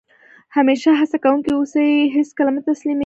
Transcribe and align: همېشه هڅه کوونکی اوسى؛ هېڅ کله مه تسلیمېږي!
همېشه 0.55 0.89
هڅه 0.99 1.17
کوونکی 1.23 1.51
اوسى؛ 1.55 1.85
هېڅ 2.15 2.29
کله 2.37 2.49
مه 2.55 2.61
تسلیمېږي! 2.67 2.99